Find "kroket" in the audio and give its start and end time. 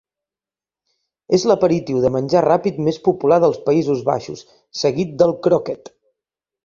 5.49-5.93